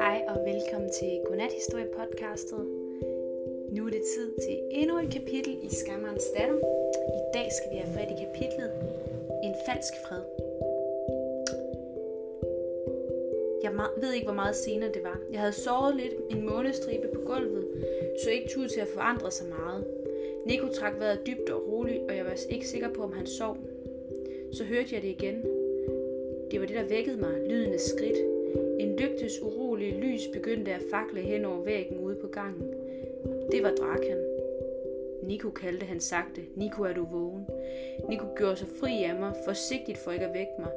Hej 0.00 0.24
og 0.28 0.38
velkommen 0.46 0.90
til 0.90 1.20
Godnathistorie 1.26 1.88
podcastet. 1.96 2.58
Nu 3.72 3.86
er 3.86 3.90
det 3.90 4.02
tid 4.14 4.32
til 4.44 4.58
endnu 4.70 4.98
et 4.98 5.12
kapitel 5.12 5.58
i 5.62 5.68
Skammerens 5.74 6.24
datter. 6.36 6.58
I 7.20 7.22
dag 7.34 7.48
skal 7.52 7.72
vi 7.72 7.76
have 7.76 7.94
fat 7.94 8.10
i 8.10 8.24
kapitlet 8.24 8.70
En 9.44 9.54
falsk 9.66 9.92
fred. 10.08 10.22
Jeg 13.62 13.72
ved 14.00 14.12
ikke, 14.12 14.26
hvor 14.26 14.34
meget 14.34 14.56
senere 14.56 14.92
det 14.92 15.02
var. 15.02 15.20
Jeg 15.32 15.40
havde 15.40 15.52
sovet 15.52 15.96
lidt 15.96 16.14
en 16.30 16.46
månestribe 16.46 17.08
på 17.14 17.20
gulvet, 17.20 17.66
så 18.24 18.30
ikke 18.30 18.48
tid 18.48 18.68
til 18.68 18.80
at 18.80 18.88
forandre 18.88 19.30
sig 19.30 19.46
meget. 19.48 19.86
Nico 20.46 20.68
trak 20.68 20.98
vejret 20.98 21.26
dybt 21.26 21.50
og 21.50 21.68
roligt, 21.68 22.02
og 22.08 22.16
jeg 22.16 22.24
var 22.24 22.36
ikke 22.50 22.68
sikker 22.68 22.88
på, 22.88 23.02
om 23.02 23.12
han 23.12 23.26
sov. 23.26 23.56
Så 24.52 24.64
hørte 24.64 24.94
jeg 24.94 25.02
det 25.02 25.08
igen. 25.08 25.44
Det 26.50 26.60
var 26.60 26.66
det, 26.66 26.76
der 26.76 26.88
vækkede 26.88 27.16
mig, 27.16 27.48
lyden 27.48 27.72
af 27.72 27.80
skridt. 27.80 28.18
En 28.78 28.96
lygtes 28.96 29.42
urolige 29.42 30.00
lys 30.00 30.20
begyndte 30.32 30.72
at 30.72 30.82
fakle 30.90 31.20
hen 31.20 31.44
over 31.44 31.64
væggen 31.64 31.98
ude 31.98 32.14
på 32.14 32.26
gangen. 32.26 32.74
Det 33.52 33.62
var 33.62 33.70
Drakan. 33.70 34.18
Nico 35.22 35.50
kaldte 35.50 35.86
han 35.86 36.00
sagte. 36.00 36.40
Nico, 36.56 36.82
er 36.82 36.92
du 36.92 37.04
vågen? 37.04 37.46
Nico 38.08 38.24
gjorde 38.36 38.56
sig 38.56 38.68
fri 38.80 39.04
af 39.04 39.14
mig, 39.14 39.32
forsigtigt 39.44 39.98
for 39.98 40.12
ikke 40.12 40.26
at 40.26 40.34
vække 40.34 40.52
mig. 40.58 40.70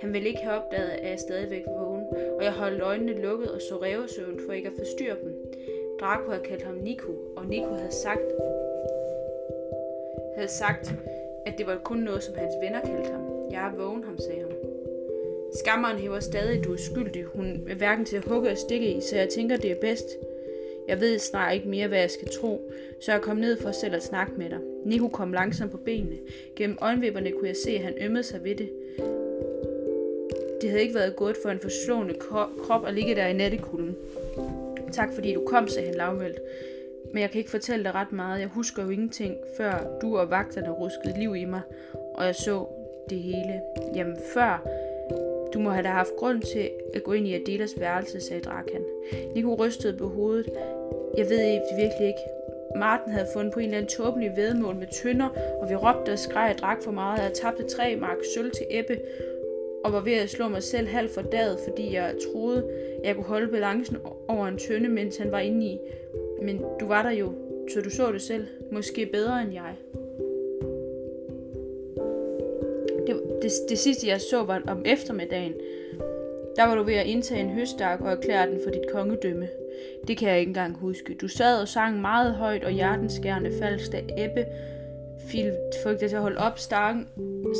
Han 0.00 0.12
ville 0.12 0.28
ikke 0.28 0.40
have 0.40 0.60
opdaget, 0.60 0.88
at 0.88 1.10
jeg 1.10 1.18
stadigvæk 1.18 1.62
var 1.66 1.84
vågen, 1.84 2.04
og 2.38 2.44
jeg 2.44 2.52
holdt 2.52 2.82
øjnene 2.82 3.22
lukket 3.22 3.50
og 3.50 3.60
så 3.60 3.82
revesøvn 3.82 4.40
for 4.46 4.52
ikke 4.52 4.68
at 4.68 4.74
forstyrre 4.78 5.16
dem. 5.22 5.52
Draco 6.00 6.30
havde 6.30 6.44
kaldt 6.44 6.62
ham 6.62 6.74
Nico, 6.74 7.12
og 7.36 7.46
Nico 7.46 7.68
havde 7.68 7.92
sagt, 7.92 8.32
havde 10.36 10.48
sagt, 10.48 10.94
at 11.46 11.58
det 11.58 11.66
var 11.66 11.80
kun 11.84 11.98
noget, 11.98 12.22
som 12.22 12.34
hans 12.34 12.54
venner 12.62 12.80
kaldte 12.80 13.12
ham. 13.12 13.20
Jeg 13.50 13.66
er 13.66 13.76
vågen, 13.76 14.04
ham 14.04 14.18
sagde 14.18 14.40
han. 14.40 14.50
Skammeren 15.54 15.98
hæver 15.98 16.20
stadig, 16.20 16.64
du 16.64 16.72
er 16.72 16.76
skyldig. 16.76 17.24
Hun 17.24 17.66
er 17.68 17.74
hverken 17.74 18.04
til 18.04 18.16
at 18.16 18.24
hugge 18.24 18.50
og 18.50 18.58
stikke 18.58 18.86
i, 18.94 19.00
så 19.00 19.16
jeg 19.16 19.28
tænker, 19.28 19.56
det 19.56 19.70
er 19.70 19.80
bedst. 19.80 20.08
Jeg 20.88 21.00
ved 21.00 21.18
snart 21.18 21.54
ikke 21.54 21.68
mere, 21.68 21.88
hvad 21.88 21.98
jeg 21.98 22.10
skal 22.10 22.28
tro, 22.28 22.70
så 23.00 23.12
jeg 23.12 23.20
kom 23.20 23.36
ned 23.36 23.56
for 23.56 23.72
selv 23.72 23.94
at 23.94 24.02
snakke 24.02 24.32
med 24.36 24.50
dig. 24.50 24.58
Nico 24.84 25.08
kom 25.08 25.32
langsomt 25.32 25.70
på 25.70 25.76
benene. 25.76 26.16
Gennem 26.56 26.78
øjenvipperne 26.80 27.32
kunne 27.32 27.48
jeg 27.48 27.56
se, 27.56 27.70
at 27.70 27.80
han 27.80 27.94
ømmede 28.00 28.22
sig 28.22 28.44
ved 28.44 28.54
det. 28.54 28.70
Det 30.60 30.70
havde 30.70 30.82
ikke 30.82 30.94
været 30.94 31.16
godt 31.16 31.36
for 31.42 31.48
en 31.48 31.60
forslående 31.60 32.14
krop 32.66 32.86
at 32.86 32.94
ligge 32.94 33.14
der 33.14 33.26
i 33.26 33.32
nattekulden. 33.32 33.96
Tak 34.92 35.14
fordi 35.14 35.34
du 35.34 35.44
kom, 35.46 35.68
sagde 35.68 35.88
han 35.88 35.96
lavmældt. 35.96 36.40
Men 37.16 37.20
jeg 37.22 37.30
kan 37.30 37.38
ikke 37.38 37.50
fortælle 37.50 37.84
dig 37.84 37.94
ret 37.94 38.12
meget. 38.12 38.40
Jeg 38.40 38.48
husker 38.48 38.82
jo 38.82 38.88
ingenting, 38.90 39.36
før 39.56 39.98
du 40.02 40.18
og 40.18 40.30
vagterne 40.30 40.70
ruskede 40.70 41.18
liv 41.18 41.36
i 41.36 41.44
mig, 41.44 41.60
og 42.14 42.24
jeg 42.24 42.34
så 42.34 42.66
det 43.10 43.18
hele. 43.18 43.60
Jamen 43.94 44.16
før, 44.34 44.66
du 45.54 45.58
må 45.58 45.70
have 45.70 45.82
da 45.82 45.88
haft 45.88 46.16
grund 46.18 46.42
til 46.42 46.70
at 46.94 47.02
gå 47.02 47.12
ind 47.12 47.26
i 47.26 47.34
Adelas 47.34 47.74
værelse, 47.78 48.20
sagde 48.20 48.42
Drakan. 48.42 48.84
Nico 49.34 49.54
rystede 49.54 49.96
på 49.96 50.08
hovedet. 50.08 50.46
Jeg 51.16 51.26
ved 51.28 51.38
det 51.38 51.62
virkelig 51.76 52.06
ikke. 52.06 52.20
Martin 52.76 53.12
havde 53.12 53.28
fundet 53.34 53.52
på 53.54 53.60
en 53.60 53.64
eller 53.64 53.78
anden 53.78 53.90
tåbelig 53.90 54.36
vedmål 54.36 54.76
med 54.76 54.86
tønder, 55.02 55.28
og 55.60 55.70
vi 55.70 55.74
råbte 55.74 56.10
og 56.10 56.18
skreg 56.18 56.50
og 56.54 56.58
drak 56.58 56.82
for 56.82 56.90
meget. 56.90 57.22
Jeg 57.22 57.32
tabte 57.32 57.64
tre 57.76 57.96
mark 57.96 58.18
sølv 58.34 58.50
til 58.50 58.66
Ebbe, 58.70 58.98
og 59.84 59.92
var 59.92 60.00
ved 60.00 60.12
at 60.12 60.30
slå 60.30 60.48
mig 60.48 60.62
selv 60.62 60.88
halvt 60.88 61.10
for 61.14 61.22
daget, 61.22 61.58
fordi 61.68 61.94
jeg 61.94 62.14
troede, 62.32 62.70
jeg 63.04 63.14
kunne 63.14 63.24
holde 63.24 63.48
balancen 63.48 63.96
over 64.28 64.46
en 64.46 64.58
tønde, 64.58 64.88
mens 64.88 65.16
han 65.16 65.32
var 65.32 65.40
inde 65.40 65.66
i. 65.66 65.80
Men 66.42 66.62
du 66.80 66.86
var 66.86 67.02
der 67.02 67.10
jo, 67.10 67.32
så 67.74 67.80
du 67.80 67.90
så 67.90 68.12
det 68.12 68.22
selv. 68.22 68.46
Måske 68.72 69.08
bedre 69.12 69.42
end 69.42 69.52
jeg. 69.52 69.74
Det, 73.06 73.22
det, 73.42 73.50
det 73.68 73.78
sidste 73.78 74.08
jeg 74.08 74.20
så 74.20 74.44
var 74.44 74.62
om 74.66 74.82
eftermiddagen. 74.86 75.52
Der 76.56 76.66
var 76.66 76.74
du 76.74 76.82
ved 76.82 76.94
at 76.94 77.06
indtage 77.06 77.40
en 77.40 77.50
høstak 77.50 78.00
og 78.00 78.12
erklære 78.12 78.50
den 78.50 78.60
for 78.64 78.70
dit 78.70 78.90
kongedømme. 78.92 79.48
Det 80.08 80.16
kan 80.16 80.28
jeg 80.28 80.40
ikke 80.40 80.50
engang 80.50 80.76
huske. 80.76 81.14
Du 81.14 81.28
sad 81.28 81.60
og 81.60 81.68
sang 81.68 82.00
meget 82.00 82.34
højt 82.34 82.64
og 82.64 82.70
hjertenskærende 82.70 83.52
falsk, 83.58 83.92
da 83.92 84.00
Ebbe 84.18 84.44
fik 85.28 85.44
dig 86.00 86.08
til 86.08 86.16
at 86.16 86.22
holde 86.22 86.38
op, 86.38 86.58
stang, 86.58 87.08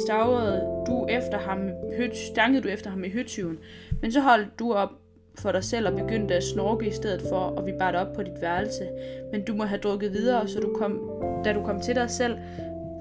stavrede 0.07 0.85
du 0.87 1.07
efter 1.11 1.39
ham, 1.39 1.69
høt, 1.97 2.17
stankede 2.17 2.63
du 2.63 2.69
efter 2.69 2.91
ham 2.91 3.05
i 3.05 3.11
høtyven. 3.11 3.59
Men 4.03 4.13
så 4.13 4.21
holdt 4.21 4.49
du 4.59 4.73
op 4.73 4.91
for 5.39 5.53
dig 5.53 5.65
selv 5.65 5.87
og 5.87 5.93
begyndte 5.93 6.35
at 6.35 6.43
snorke 6.43 6.87
i 6.87 6.93
stedet 6.93 7.23
for, 7.29 7.37
og 7.37 7.67
vi 7.67 7.73
bar 7.79 7.93
op 7.93 8.13
på 8.13 8.23
dit 8.23 8.41
værelse. 8.41 8.89
Men 9.33 9.45
du 9.45 9.55
må 9.55 9.65
have 9.65 9.81
drukket 9.81 10.13
videre, 10.13 10.49
så 10.49 10.61
du 10.61 10.75
kom, 10.79 11.11
da 11.45 11.53
du 11.53 11.63
kom 11.63 11.81
til 11.81 11.95
dig 11.95 12.11
selv, 12.11 12.37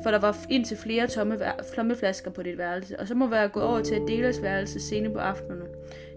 for 0.04 0.12
der 0.12 0.20
var 0.20 0.38
indtil 0.50 0.78
flere 0.78 1.08
tomme 1.08 1.40
flommeflasker 1.74 2.32
på 2.32 2.44
dit 2.44 2.58
værelse, 2.58 3.00
og 3.00 3.08
så 3.08 3.16
må 3.16 3.28
være 3.28 3.50
gået 3.50 3.66
over 3.66 3.82
til 3.82 3.96
at 3.96 4.02
dele 4.08 4.34
værelse 4.42 4.80
sene 4.80 5.10
på 5.10 5.20
aftenen. 5.20 5.62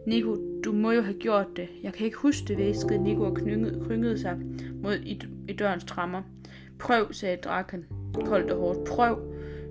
Nico, 0.07 0.37
du 0.65 0.73
må 0.73 0.93
jo 0.93 1.03
have 1.03 1.19
gjort 1.19 1.47
det. 1.57 1.69
Jeg 1.83 1.93
kan 1.93 2.07
ikke 2.07 2.19
huske 2.19 2.49
det, 2.49 2.59
væskede 2.59 3.03
Nico 3.03 3.23
og 3.23 3.35
knyngede, 3.35 3.85
kryngede 3.87 4.19
sig 4.19 4.37
mod 4.83 4.95
i, 4.95 5.21
i 5.49 5.53
dørens 5.53 5.85
trammer. 5.85 6.23
Prøv, 6.79 7.13
sagde 7.13 7.37
drakken, 7.37 7.85
koldt 8.25 8.51
og 8.51 8.59
hårdt. 8.59 8.85
Prøv. 8.85 9.19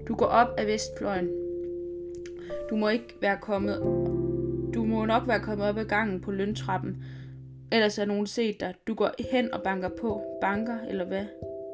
Du 0.08 0.16
går 0.16 0.26
op 0.26 0.48
af 0.58 0.68
vestfløjen. 0.68 1.30
Du 2.70 2.76
må 2.76 2.90
ikke 2.90 3.16
være 3.22 3.38
kommet 3.42 3.80
må 4.98 5.06
nok 5.06 5.28
være 5.28 5.40
kommet 5.40 5.68
op 5.70 5.78
ad 5.78 5.86
gangen 5.86 6.22
på 6.22 6.32
løntrappen. 6.32 7.04
Ellers 7.72 7.96
har 7.96 8.06
nogen 8.06 8.28
set 8.28 8.60
dig. 8.60 8.74
Du 8.88 8.94
går 8.94 9.10
hen 9.32 9.54
og 9.54 9.62
banker 9.64 9.90
på. 9.90 10.22
Banker, 10.42 10.78
eller 10.90 11.06
hvad? 11.06 11.26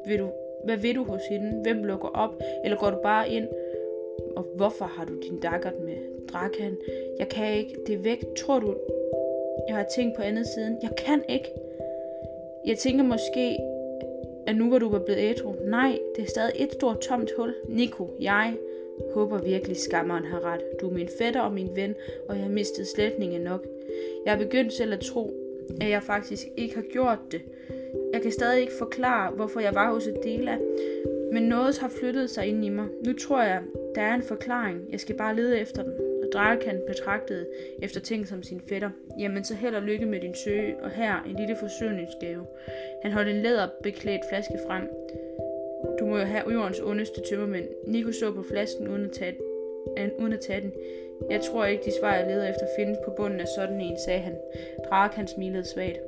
Vil 0.06 0.18
du, 0.18 0.30
hvad 0.64 0.76
vil 0.76 0.94
du 0.94 1.04
hos 1.04 1.20
hende? 1.30 1.60
Hvem 1.62 1.84
lukker 1.84 2.08
op? 2.08 2.34
Eller 2.64 2.78
går 2.78 2.90
du 2.90 2.98
bare 3.02 3.30
ind? 3.30 3.48
Og 4.36 4.46
hvorfor 4.56 4.84
har 4.84 5.04
du 5.04 5.20
din 5.22 5.40
dakkert 5.40 5.74
med? 5.84 5.96
Drakan, 6.28 6.76
jeg 7.18 7.28
kan 7.28 7.52
ikke. 7.56 7.76
Det 7.86 7.94
er 7.94 8.02
væk. 8.02 8.24
Tror 8.38 8.58
du, 8.58 8.76
jeg 9.68 9.76
har 9.76 9.86
tænkt 9.96 10.16
på 10.16 10.22
andet 10.22 10.46
siden? 10.46 10.78
Jeg 10.82 10.90
kan 11.06 11.22
ikke. 11.28 11.48
Jeg 12.66 12.78
tænker 12.78 13.04
måske, 13.04 13.58
at 14.46 14.56
nu 14.56 14.68
hvor 14.68 14.78
du 14.78 14.88
var 14.88 14.98
blevet 14.98 15.20
ædru. 15.20 15.54
Nej, 15.64 15.98
det 16.16 16.24
er 16.24 16.28
stadig 16.28 16.52
et 16.56 16.72
stort 16.72 17.00
tomt 17.00 17.30
hul. 17.36 17.54
Nico, 17.68 18.08
jeg 18.20 18.54
Håber 19.14 19.38
virkelig 19.42 19.76
skammeren 19.76 20.24
har 20.24 20.44
ret. 20.44 20.60
Du 20.80 20.88
er 20.88 20.94
min 20.94 21.08
fætter 21.18 21.40
og 21.40 21.52
min 21.52 21.70
ven, 21.76 21.94
og 22.28 22.36
jeg 22.36 22.44
har 22.44 22.50
mistet 22.50 22.86
slætningen 22.86 23.40
nok. 23.40 23.66
Jeg 24.26 24.34
er 24.34 24.38
begyndt 24.38 24.72
selv 24.72 24.92
at 24.92 25.00
tro, 25.00 25.34
at 25.80 25.90
jeg 25.90 26.02
faktisk 26.02 26.46
ikke 26.56 26.74
har 26.74 26.84
gjort 26.92 27.18
det. 27.32 27.42
Jeg 28.12 28.22
kan 28.22 28.32
stadig 28.32 28.60
ikke 28.60 28.72
forklare, 28.78 29.32
hvorfor 29.32 29.60
jeg 29.60 29.74
var 29.74 29.92
hos 29.92 30.06
Adela, 30.06 30.58
men 31.32 31.42
noget 31.42 31.78
har 31.78 31.88
flyttet 31.88 32.30
sig 32.30 32.46
ind 32.46 32.64
i 32.64 32.68
mig. 32.68 32.86
Nu 33.06 33.12
tror 33.12 33.42
jeg, 33.42 33.62
der 33.94 34.02
er 34.02 34.14
en 34.14 34.22
forklaring. 34.22 34.80
Jeg 34.90 35.00
skal 35.00 35.16
bare 35.16 35.36
lede 35.36 35.58
efter 35.60 35.82
den. 35.82 35.92
Og 36.22 36.28
Drakan 36.32 36.80
betragtede 36.86 37.46
efter 37.82 38.00
ting 38.00 38.28
som 38.28 38.42
sin 38.42 38.60
fætter. 38.68 38.90
Jamen, 39.18 39.44
så 39.44 39.54
held 39.54 39.74
og 39.74 39.82
lykke 39.82 40.06
med 40.06 40.20
din 40.20 40.34
søge, 40.44 40.76
og 40.82 40.90
her 40.90 41.22
en 41.26 41.36
lille 41.36 41.56
forsøgningsgave. 41.60 42.46
Han 43.02 43.12
holdt 43.12 43.28
en 43.28 43.42
læderbeklædt 43.42 44.22
flaske 44.30 44.58
frem. 44.66 44.88
Du 45.98 46.06
må 46.06 46.18
jo 46.18 46.24
have 46.24 46.52
jordens 46.52 46.80
ondeste 46.80 47.20
tømmermænd. 47.20 47.68
Nico 47.86 48.12
så 48.12 48.32
på 48.32 48.42
flasken 48.42 48.88
uden 48.88 49.04
at 49.04 49.12
tage, 49.12 49.36
uden 50.18 50.32
at 50.32 50.40
tage 50.40 50.60
den. 50.60 50.72
Jeg 51.30 51.40
tror 51.40 51.64
ikke, 51.64 51.84
de 51.84 51.92
svar, 52.00 52.14
jeg 52.14 52.26
leder 52.26 52.48
efter, 52.48 52.66
findes 52.78 52.98
på 53.04 53.10
bunden 53.10 53.40
af 53.40 53.46
sådan 53.56 53.80
en, 53.80 53.96
sagde 54.06 54.20
han. 54.20 54.36
Drak 54.88 55.14
han 55.14 55.28
smilede 55.28 55.64
svagt. 55.64 56.00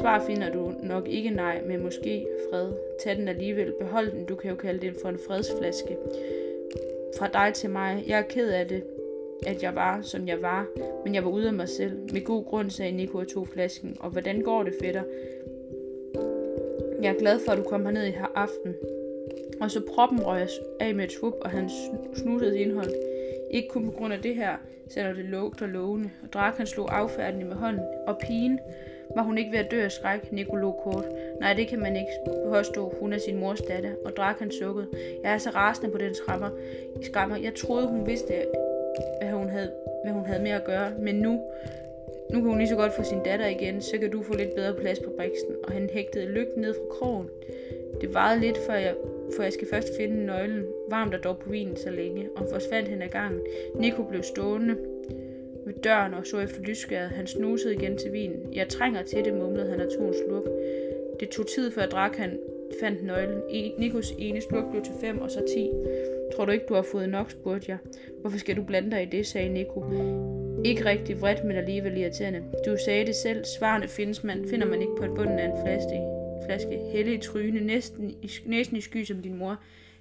Svar 0.00 0.24
finder 0.26 0.52
du 0.52 0.72
nok 0.82 1.08
ikke 1.08 1.30
nej, 1.30 1.62
men 1.66 1.82
måske 1.82 2.26
fred. 2.50 2.72
Tag 3.00 3.16
den 3.16 3.28
alligevel. 3.28 3.72
Behold 3.80 4.10
den, 4.10 4.24
du 4.24 4.34
kan 4.34 4.50
jo 4.50 4.56
kalde 4.56 4.86
den 4.86 4.94
for 5.02 5.08
en 5.08 5.18
fredsflaske. 5.26 5.96
Fra 7.18 7.28
dig 7.32 7.54
til 7.54 7.70
mig. 7.70 8.04
Jeg 8.06 8.18
er 8.18 8.22
ked 8.22 8.50
af 8.50 8.66
det, 8.66 8.82
at 9.46 9.62
jeg 9.62 9.74
var, 9.74 10.02
som 10.02 10.28
jeg 10.28 10.42
var, 10.42 10.66
men 11.04 11.14
jeg 11.14 11.24
var 11.24 11.30
ude 11.30 11.46
af 11.46 11.54
mig 11.54 11.68
selv. 11.68 11.92
Med 12.12 12.24
god 12.24 12.44
grund, 12.44 12.70
sagde 12.70 12.92
Nico 12.92 13.18
og 13.18 13.28
tog 13.28 13.48
flasken. 13.48 13.96
Og 14.00 14.10
hvordan 14.10 14.40
går 14.40 14.62
det, 14.62 14.74
fætter? 14.82 15.02
Jeg 17.02 17.14
er 17.14 17.18
glad 17.18 17.38
for, 17.44 17.52
at 17.52 17.58
du 17.58 17.62
kom 17.62 17.84
herned 17.84 18.06
i 18.06 18.12
aften. 18.34 18.74
Og 19.60 19.70
så 19.70 19.80
proppen 19.94 20.26
røg 20.26 20.48
af 20.80 20.94
med 20.94 21.04
et 21.04 21.12
svup, 21.12 21.34
og 21.40 21.50
han 21.50 21.70
snuttede 22.16 22.58
indhold. 22.58 22.90
Ikke 23.50 23.68
kun 23.68 23.84
på 23.84 23.90
grund 23.90 24.12
af 24.12 24.22
det 24.22 24.34
her, 24.34 24.56
selvom 24.88 25.14
det 25.14 25.24
lugter 25.24 25.66
lovende. 25.66 26.10
Og 26.22 26.32
Drakan 26.32 26.66
slog 26.66 26.98
affærdende 26.98 27.46
med 27.46 27.56
hånden. 27.56 27.84
Og 28.06 28.18
pigen, 28.18 28.58
var 29.16 29.22
hun 29.22 29.38
ikke 29.38 29.52
ved 29.52 29.58
at 29.58 29.70
dø 29.70 29.82
af 29.82 29.92
skræk, 29.92 30.32
Nicolo 30.32 30.72
kort. 30.72 31.04
Nej, 31.40 31.54
det 31.54 31.68
kan 31.68 31.78
man 31.78 31.96
ikke 31.96 32.12
påstå. 32.48 32.94
Hun 33.00 33.12
er 33.12 33.18
sin 33.18 33.40
mors 33.40 33.60
datter. 33.60 33.90
Og 34.04 34.16
Drakan 34.16 34.50
sukket. 34.50 34.88
Jeg 35.22 35.32
er 35.32 35.38
så 35.38 35.50
rasende 35.50 35.90
på 35.90 35.98
den 35.98 36.14
skræmmer. 36.14 36.50
skræmmer. 37.02 37.36
Jeg 37.36 37.54
troede, 37.54 37.88
hun 37.88 38.06
vidste, 38.06 38.32
hvad 39.20 39.32
hun 39.32 39.48
havde, 39.48 39.72
hvad 40.04 40.12
hun 40.12 40.26
havde 40.26 40.42
med 40.42 40.50
at 40.50 40.64
gøre. 40.64 40.92
Men 40.98 41.14
nu, 41.14 41.40
nu 42.32 42.40
kan 42.40 42.48
hun 42.48 42.58
lige 42.58 42.68
så 42.68 42.76
godt 42.76 42.92
få 42.92 43.02
sin 43.02 43.22
datter 43.24 43.46
igen, 43.46 43.80
så 43.80 43.98
kan 43.98 44.10
du 44.10 44.22
få 44.22 44.36
lidt 44.36 44.54
bedre 44.54 44.74
plads 44.74 45.00
på 45.00 45.10
briksen. 45.16 45.54
Og 45.64 45.72
han 45.72 45.90
hægtede 45.92 46.26
lygten 46.26 46.62
ned 46.62 46.74
fra 46.74 46.94
krogen. 46.98 47.28
Det 48.00 48.14
varede 48.14 48.40
lidt, 48.40 48.58
før 48.66 48.74
jeg 48.74 48.94
for 49.36 49.42
jeg 49.42 49.52
skal 49.52 49.68
først 49.68 49.88
finde 49.96 50.26
nøglen. 50.26 50.64
Varmt 50.90 51.12
der 51.12 51.18
dog 51.18 51.38
på 51.38 51.50
vinen 51.50 51.76
så 51.76 51.90
længe, 51.90 52.28
og 52.36 52.46
forsvandt 52.52 52.88
hen 52.88 53.02
ad 53.02 53.08
gangen. 53.08 53.40
Nico 53.74 54.02
blev 54.02 54.22
stående 54.22 54.76
ved 55.66 55.74
døren 55.74 56.14
og 56.14 56.26
så 56.26 56.38
efter 56.38 56.60
lysskæret. 56.62 57.10
Han 57.10 57.26
snusede 57.26 57.74
igen 57.74 57.98
til 57.98 58.12
vinen. 58.12 58.54
Jeg 58.54 58.68
trænger 58.68 59.02
til 59.02 59.24
det, 59.24 59.34
mumlede 59.34 59.70
han 59.70 59.80
og 59.80 59.92
tog 59.98 60.08
en 60.08 60.14
sluk. 60.26 60.48
Det 61.20 61.28
tog 61.28 61.46
tid 61.46 61.70
før 61.70 61.86
drak 61.86 62.16
han 62.16 62.38
fandt 62.80 63.04
nøglen. 63.04 63.42
E, 63.50 63.72
Nikos 63.78 64.12
ene 64.18 64.40
sluk 64.40 64.70
blev 64.70 64.82
til 64.82 64.94
fem 65.00 65.20
og 65.20 65.30
så 65.30 65.40
ti. 65.54 65.70
Tror 66.36 66.44
du 66.44 66.52
ikke, 66.52 66.66
du 66.68 66.74
har 66.74 66.82
fået 66.82 67.08
nok, 67.08 67.30
spurgte 67.30 67.70
jeg. 67.70 67.78
Hvorfor 68.20 68.38
skal 68.38 68.56
du 68.56 68.62
blande 68.62 68.90
dig 68.90 69.02
i 69.02 69.06
det, 69.06 69.26
sagde 69.26 69.48
Nico. 69.48 69.84
Ikke 70.64 70.84
rigtig 70.84 71.20
vredt, 71.20 71.44
men 71.44 71.56
alligevel 71.56 71.96
irriterende. 71.96 72.42
Du 72.66 72.76
sagde 72.84 73.06
det 73.06 73.14
selv. 73.14 73.44
Svarene 73.58 73.88
findes 73.88 74.24
man, 74.24 74.44
finder 74.50 74.66
man 74.66 74.80
ikke 74.80 74.96
på 74.98 75.04
et 75.04 75.10
bunden 75.14 75.38
af 75.38 75.44
en 75.44 75.52
flaske. 75.64 76.00
flaske. 76.46 76.78
Helle 76.92 77.14
i 77.14 77.18
tryne, 77.18 77.60
næsten 77.60 78.10
i, 78.10 78.30
næsten 78.46 78.76
i 78.76 78.80
sky 78.80 79.04
som 79.04 79.22
din 79.22 79.38
mor. 79.38 79.56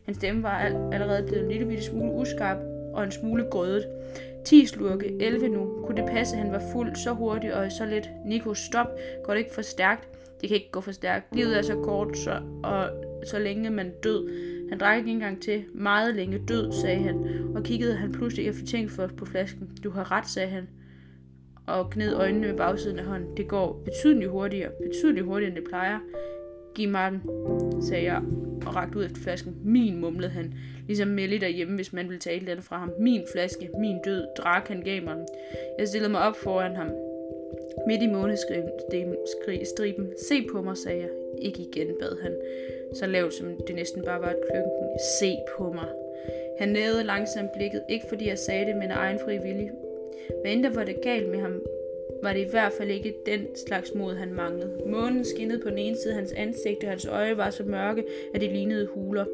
Hans 0.05 0.17
stemme 0.17 0.43
var 0.43 0.59
al- 0.59 0.93
allerede 0.93 1.27
blevet 1.27 1.43
en 1.43 1.51
lille 1.51 1.65
bitte 1.67 1.83
smule 1.83 2.11
uskarp 2.11 2.57
og 2.93 3.03
en 3.03 3.11
smule 3.11 3.43
grødet. 3.51 3.87
10 4.45 4.65
slurke, 4.65 5.17
11 5.19 5.47
nu. 5.47 5.83
Kunne 5.85 6.01
det 6.01 6.09
passe, 6.11 6.35
at 6.35 6.41
han 6.43 6.51
var 6.51 6.61
fuld 6.73 6.95
så 6.95 7.11
hurtigt 7.13 7.53
og 7.53 7.71
så 7.71 7.85
let? 7.85 8.09
Nico, 8.25 8.53
stop. 8.53 8.87
Går 9.23 9.33
det 9.33 9.39
ikke 9.39 9.53
for 9.53 9.61
stærkt? 9.61 10.07
Det 10.41 10.49
kan 10.49 10.55
ikke 10.55 10.71
gå 10.71 10.81
for 10.81 10.91
stærkt. 10.91 11.35
Livet 11.35 11.57
er 11.57 11.61
så 11.61 11.75
kort, 11.75 12.17
så, 12.17 12.31
og 12.63 12.89
så 13.23 13.39
længe 13.39 13.69
man 13.69 13.91
død. 14.03 14.29
Han 14.69 14.79
drak 14.79 14.97
ikke 14.97 15.11
engang 15.11 15.41
til. 15.41 15.63
Meget 15.73 16.15
længe 16.15 16.41
død, 16.47 16.71
sagde 16.71 16.97
han, 16.97 17.15
og 17.55 17.63
kiggede 17.63 17.95
han 17.95 18.11
pludselig 18.11 18.47
efter 18.47 18.65
ting 18.65 18.91
for 18.91 19.07
på 19.07 19.25
flasken. 19.25 19.69
Du 19.83 19.89
har 19.89 20.11
ret, 20.11 20.27
sagde 20.27 20.49
han, 20.49 20.67
og 21.67 21.89
gned 21.89 22.15
øjnene 22.15 22.47
med 22.47 22.57
bagsiden 22.57 22.99
af 22.99 23.05
hånden. 23.05 23.37
Det 23.37 23.47
går 23.47 23.81
betydeligt 23.85 24.31
hurtigere, 24.31 24.71
betydeligt 24.89 25.25
hurtigere, 25.25 25.55
end 25.55 25.61
det 25.61 25.69
plejer. 25.69 25.99
Giv 26.75 26.89
mig 26.89 27.11
den, 27.11 27.21
sagde 27.81 28.03
jeg, 28.03 28.21
og 28.65 28.75
rakte 28.75 28.99
ud 28.99 29.05
efter 29.05 29.21
flasken. 29.21 29.55
Min, 29.63 30.01
mumlede 30.01 30.31
han, 30.31 30.53
ligesom 30.87 31.07
Melly 31.07 31.37
derhjemme, 31.37 31.75
hvis 31.75 31.93
man 31.93 32.07
ville 32.07 32.19
tage 32.19 32.35
et 32.35 32.39
eller 32.39 32.51
andet 32.51 32.65
fra 32.65 32.77
ham. 32.77 32.91
Min 32.99 33.21
flaske, 33.33 33.69
min 33.79 33.97
død, 34.05 34.23
drak 34.37 34.67
han 34.67 34.81
gav 34.81 35.03
mig 35.03 35.15
den. 35.15 35.25
Jeg 35.79 35.87
stillede 35.87 36.11
mig 36.11 36.21
op 36.21 36.35
foran 36.35 36.75
ham, 36.75 36.87
midt 37.87 38.01
i 38.01 38.07
månestriben. 38.07 40.07
Se 40.29 40.47
på 40.51 40.61
mig, 40.61 40.77
sagde 40.77 41.01
jeg. 41.01 41.09
Ikke 41.41 41.61
igen, 41.61 41.87
bad 41.99 42.21
han. 42.21 42.35
Så 42.93 43.05
lavt 43.05 43.33
som 43.33 43.47
det 43.67 43.75
næsten 43.75 44.03
bare 44.03 44.21
var 44.21 44.29
et 44.29 44.41
klønken. 44.49 44.99
Se 45.19 45.35
på 45.57 45.71
mig. 45.71 45.89
Han 46.59 46.69
nævede 46.69 47.03
langsomt 47.03 47.51
blikket, 47.51 47.81
ikke 47.89 48.05
fordi 48.09 48.27
jeg 48.27 48.37
sagde 48.37 48.65
det, 48.65 48.75
men 48.75 48.91
af 48.91 48.95
egen 48.95 49.19
fri 49.19 49.37
vilje. 49.37 49.71
Hvad 50.41 50.51
end 50.51 50.63
der 50.63 50.69
var 50.69 50.83
det 50.83 51.01
galt 51.01 51.29
med 51.29 51.39
ham, 51.39 51.61
var 52.23 52.33
det 52.33 52.39
i 52.39 52.49
hvert 52.49 52.73
fald 52.73 52.91
ikke 52.91 53.15
den 53.25 53.55
slags 53.55 53.93
mod, 53.95 54.15
han 54.15 54.33
manglede. 54.33 54.71
Månen 54.85 55.25
skinnede 55.25 55.59
på 55.59 55.69
den 55.69 55.77
ene 55.77 55.95
side 55.95 56.13
af 56.13 56.19
hans 56.19 56.31
ansigt, 56.31 56.83
og 56.83 56.89
hans 56.89 57.05
øje 57.05 57.37
var 57.37 57.49
så 57.49 57.63
mørke, 57.63 58.03
at 58.33 58.41
det 58.41 58.51
lignede 58.51 58.87
huler. 58.87 59.25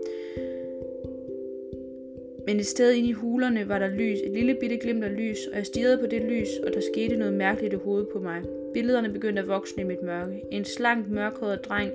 Men 2.47 2.59
et 2.59 2.65
sted 2.65 2.93
inde 2.93 3.09
i 3.09 3.11
hulerne 3.11 3.69
var 3.69 3.79
der 3.79 3.87
lys, 3.87 4.19
et 4.23 4.31
lille 4.31 4.55
bitte 4.55 4.77
glimt 4.77 5.03
af 5.03 5.15
lys, 5.17 5.47
og 5.47 5.57
jeg 5.57 5.65
stirrede 5.65 5.97
på 5.97 6.05
det 6.05 6.21
lys, 6.21 6.49
og 6.67 6.73
der 6.73 6.81
skete 6.93 7.15
noget 7.15 7.33
mærkeligt 7.33 7.73
i 7.73 7.77
hovedet 7.77 8.07
på 8.13 8.19
mig. 8.19 8.41
Billederne 8.73 9.13
begyndte 9.13 9.41
at 9.41 9.47
vokse 9.47 9.73
i 9.81 9.83
mit 9.83 10.03
mørke. 10.03 10.41
En 10.51 10.65
slank, 10.65 11.09
mørkhåret 11.09 11.65
dreng, 11.65 11.91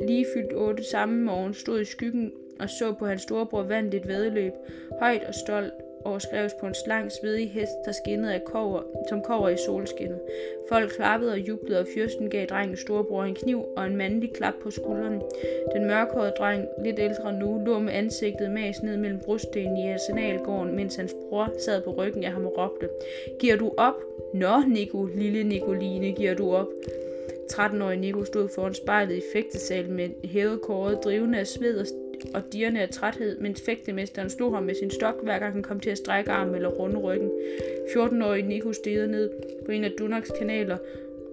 lige 0.00 0.26
fyldt 0.34 0.52
otte 0.52 0.84
samme 0.84 1.24
morgen, 1.24 1.54
stod 1.54 1.80
i 1.80 1.84
skyggen 1.84 2.32
og 2.60 2.70
så 2.70 2.92
på 2.92 3.06
hans 3.06 3.22
storebror 3.22 3.62
vandt 3.62 3.94
et 3.94 4.08
vedløb, 4.08 4.52
højt 5.00 5.24
og 5.28 5.34
stolt, 5.34 5.72
overskreves 6.04 6.52
på 6.60 6.66
en 6.66 6.74
slang, 6.84 7.12
svedig 7.12 7.50
hest, 7.50 7.72
der 7.84 7.92
skinnede 7.92 8.34
af 8.34 8.44
kover, 8.44 8.82
som 9.08 9.22
kover 9.22 9.48
i 9.48 9.56
solskinnet. 9.66 10.20
Folk 10.68 10.90
klappede 10.96 11.32
og 11.32 11.38
jublede, 11.38 11.80
og 11.80 11.86
fyrsten 11.94 12.30
gav 12.30 12.46
drengen 12.46 12.76
storebror 12.76 13.24
en 13.24 13.34
kniv 13.34 13.64
og 13.76 13.86
en 13.86 13.96
mandlig 13.96 14.32
klap 14.32 14.54
på 14.62 14.70
skulderen. 14.70 15.22
Den 15.74 15.86
mørkhårede 15.86 16.32
dreng, 16.38 16.66
lidt 16.84 16.98
ældre 16.98 17.32
nu, 17.32 17.62
lå 17.66 17.78
med 17.78 17.92
ansigtet 17.92 18.50
mas 18.50 18.82
ned 18.82 18.96
mellem 18.96 19.20
bruststenen 19.24 19.76
i 19.76 19.92
arsenalgården, 19.92 20.76
mens 20.76 20.96
hans 20.96 21.14
bror 21.28 21.52
sad 21.58 21.82
på 21.82 21.90
ryggen 21.90 22.24
af 22.24 22.32
ham 22.32 22.46
og 22.46 22.58
råbte. 22.58 22.88
Giver 23.40 23.56
du 23.56 23.72
op? 23.76 23.94
Nå, 24.34 24.60
Nico, 24.68 25.04
lille 25.04 25.44
Nicoline, 25.44 26.12
giver 26.12 26.34
du 26.34 26.54
op? 26.54 26.68
13-årige 27.52 28.00
Nico 28.00 28.24
stod 28.24 28.48
foran 28.54 28.74
spejlet 28.74 29.16
i 29.16 29.22
fægtesalen 29.32 29.92
med 29.92 30.08
hævet 30.24 30.60
kåret, 30.60 30.98
drivende 31.04 31.38
af 31.38 31.46
sved 31.46 31.78
og 31.78 31.86
og 32.34 32.42
dirrende 32.52 32.80
af 32.80 32.88
træthed, 32.88 33.38
mens 33.40 33.62
fægtemesteren 33.62 34.30
slog 34.30 34.54
ham 34.54 34.62
med 34.62 34.74
sin 34.74 34.90
stok, 34.90 35.22
hver 35.22 35.38
gang 35.38 35.52
han 35.52 35.62
kom 35.62 35.80
til 35.80 35.90
at 35.90 35.98
strække 35.98 36.30
armen 36.30 36.54
eller 36.54 36.68
runde 36.68 36.96
ryggen. 36.96 37.30
14-årige 37.88 38.48
Nico 38.48 38.72
stirrede 38.72 39.10
ned 39.10 39.30
på 39.66 39.72
en 39.72 39.84
af 39.84 39.90
Dunaks 39.98 40.30
kanaler 40.38 40.78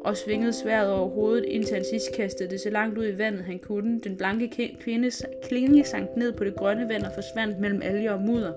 og 0.02 0.18
svingede 0.18 0.54
sværet 0.54 0.92
over 0.92 1.10
hovedet, 1.10 1.46
indtil 1.46 1.74
han 1.76 1.86
sidst 1.86 2.16
kastede 2.16 2.50
det 2.50 2.62
så 2.62 2.70
langt 2.70 2.98
ud 2.98 3.08
i 3.08 3.18
vandet, 3.18 3.44
han 3.44 3.60
kunne. 3.60 4.00
Den 4.00 4.18
blanke 4.18 4.76
kvinde 4.82 5.12
klinge 5.44 5.84
sank 5.84 6.10
ned 6.18 6.32
på 6.32 6.44
det 6.44 6.56
grønne 6.56 6.90
vand 6.90 7.04
og 7.04 7.12
forsvandt 7.14 7.60
mellem 7.60 7.82
alger 7.82 8.12
og 8.12 8.22
mudder, 8.22 8.54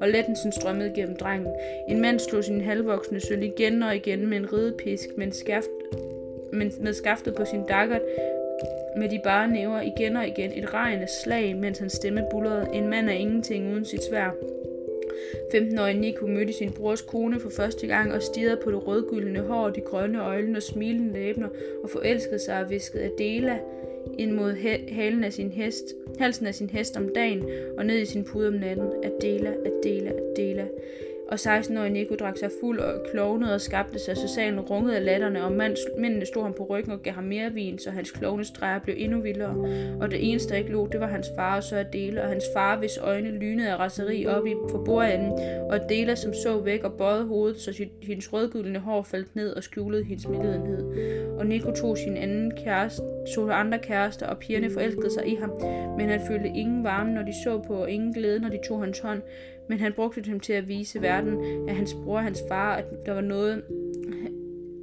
og 0.00 0.08
lettelsen 0.08 0.52
strømmede 0.52 0.92
gennem 0.94 1.16
drengen. 1.16 1.48
En 1.88 2.00
mand 2.00 2.18
slog 2.18 2.44
sin 2.44 2.60
halvvoksne 2.60 3.20
søn 3.20 3.42
igen 3.42 3.82
og 3.82 3.96
igen 3.96 4.26
med 4.26 4.36
en 4.36 4.52
ridepisk, 4.52 5.08
men 5.16 5.32
skaft, 5.32 5.68
men 6.52 6.72
med 6.80 6.92
skaftet 6.92 7.34
på 7.34 7.44
sin 7.44 7.62
dakkert 7.68 8.02
med 8.96 9.08
de 9.08 9.20
bare 9.24 9.48
næver 9.48 9.80
igen 9.80 10.16
og 10.16 10.28
igen 10.28 10.52
et 10.54 10.74
regn 10.74 11.02
af 11.02 11.08
slag, 11.08 11.56
mens 11.56 11.78
hans 11.78 11.92
stemme 11.92 12.26
bullerede. 12.30 12.68
En 12.74 12.88
mand 12.88 13.08
er 13.08 13.12
ingenting 13.12 13.72
uden 13.72 13.84
sit 13.84 14.04
svær. 14.04 14.30
15-årige 15.54 16.00
Nico 16.00 16.26
mødte 16.26 16.52
sin 16.52 16.72
brors 16.72 17.02
kone 17.02 17.40
for 17.40 17.50
første 17.50 17.86
gang 17.86 18.12
og 18.12 18.22
stirrede 18.22 18.60
på 18.64 18.70
det 18.70 18.86
rødgyldne 18.86 19.40
hår, 19.40 19.70
de 19.70 19.80
grønne 19.80 20.20
øjne 20.24 20.58
og 20.58 20.62
smilende 20.62 21.12
læbner 21.12 21.48
og 21.82 21.90
forelskede 21.90 22.38
sig 22.38 22.60
og 22.60 22.70
viskede 22.70 23.04
Adela 23.04 23.58
ind 24.18 24.32
mod 24.32 24.52
halen 24.92 25.24
af 25.24 25.32
sin 25.32 25.50
hest, 25.50 25.84
halsen 26.18 26.46
af 26.46 26.54
sin 26.54 26.70
hest 26.70 26.96
om 26.96 27.08
dagen 27.14 27.44
og 27.78 27.86
ned 27.86 27.98
i 27.98 28.04
sin 28.04 28.24
pude 28.24 28.48
om 28.48 28.54
natten. 28.54 28.86
Adela, 29.04 29.52
Adela, 29.64 30.10
Adela. 30.10 30.66
Og 31.28 31.34
16-årige 31.34 31.92
Nico 31.92 32.14
drak 32.14 32.38
sig 32.38 32.50
fuld 32.60 32.80
og 32.80 32.94
klovnede 33.10 33.54
og 33.54 33.60
skabte 33.60 33.98
sig, 33.98 34.16
så 34.16 34.28
salen 34.28 34.60
rungede 34.60 34.96
af 34.96 35.04
latterne, 35.04 35.44
og 35.44 35.52
mændene 35.98 36.26
stod 36.26 36.42
ham 36.42 36.54
på 36.54 36.66
ryggen 36.70 36.92
og 36.92 37.02
gav 37.02 37.12
ham 37.12 37.24
mere 37.24 37.52
vin, 37.52 37.78
så 37.78 37.90
hans 37.90 38.10
klovnestreger 38.10 38.78
blev 38.78 38.94
endnu 38.98 39.20
vildere. 39.20 39.54
Og 40.00 40.10
det 40.10 40.30
eneste, 40.30 40.50
der 40.50 40.56
ikke 40.56 40.70
lå, 40.70 40.86
det 40.86 41.00
var 41.00 41.06
hans 41.06 41.26
far 41.36 41.56
og 41.56 41.62
så 41.62 41.76
Adela, 41.76 42.22
og 42.22 42.28
hans 42.28 42.44
far, 42.54 42.78
hvis 42.78 42.98
øjne 43.02 43.30
lynede 43.30 43.70
af 43.70 43.78
raseri 43.78 44.26
op 44.26 44.46
i 44.46 44.54
for 44.70 44.84
bordenden, 44.84 45.32
og 45.70 45.76
Adela, 45.76 46.14
som 46.14 46.32
så 46.34 46.60
væk 46.60 46.84
og 46.84 46.92
bøjede 46.92 47.24
hovedet, 47.24 47.60
så 47.60 47.84
hendes 48.02 48.32
rødgyldne 48.32 48.78
hår 48.78 49.02
faldt 49.02 49.36
ned 49.36 49.52
og 49.52 49.62
skjulede 49.62 50.04
hendes 50.04 50.28
medlidenhed. 50.28 50.82
Og 51.38 51.46
Nico 51.46 51.70
tog 51.70 51.98
sin 51.98 52.16
anden 52.16 52.52
kæreste, 52.64 53.02
så 53.34 53.48
andre 53.50 53.78
kærester, 53.78 54.26
og 54.26 54.38
pigerne 54.38 54.70
forelskede 54.70 55.10
sig 55.10 55.26
i 55.26 55.34
ham, 55.34 55.52
men 55.98 56.08
han 56.08 56.20
følte 56.28 56.48
ingen 56.48 56.84
varme, 56.84 57.12
når 57.12 57.22
de 57.22 57.32
så 57.44 57.62
på, 57.66 57.74
og 57.74 57.90
ingen 57.90 58.14
glæde, 58.14 58.40
når 58.40 58.48
de 58.48 58.58
tog 58.68 58.80
hans 58.84 58.98
hånd 58.98 59.22
men 59.68 59.80
han 59.80 59.92
brugte 59.92 60.20
dem 60.20 60.40
til 60.40 60.52
at 60.52 60.68
vise 60.68 61.02
verden, 61.02 61.68
at 61.68 61.74
hans 61.74 61.94
bror 61.94 62.16
og 62.16 62.24
hans 62.24 62.42
far, 62.48 62.76
at 62.76 62.84
der 63.06 63.12
var 63.12 63.20
noget, 63.20 63.62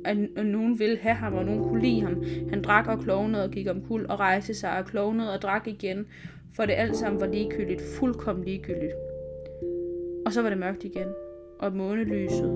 at 0.05 0.45
nogen 0.45 0.79
ville 0.79 0.97
have 0.97 1.15
ham, 1.15 1.33
og 1.33 1.45
nogen 1.45 1.63
kunne 1.63 1.81
lide 1.81 2.01
ham. 2.01 2.23
Han 2.49 2.61
drak 2.61 2.87
og 2.87 2.99
klovnede 2.99 3.43
og 3.43 3.51
gik 3.51 3.67
om 3.67 3.81
kul 3.81 4.05
og 4.09 4.19
rejste 4.19 4.53
sig 4.53 4.77
og 4.77 4.85
klovnede 4.85 5.33
og 5.33 5.41
drak 5.41 5.67
igen, 5.67 6.07
for 6.55 6.65
det 6.65 6.73
alt 6.73 6.95
sammen 6.95 7.21
var 7.21 7.27
ligegyldigt, 7.27 7.81
fuldkommen 7.81 8.45
ligegyldigt. 8.45 8.93
Og 10.25 10.33
så 10.33 10.41
var 10.41 10.49
det 10.49 10.57
mørkt 10.57 10.83
igen, 10.83 11.07
og 11.59 11.73
månelyset, 11.73 12.49